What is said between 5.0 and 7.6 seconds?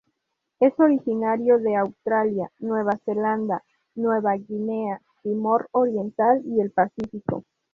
Timor Oriental y el Pacífico.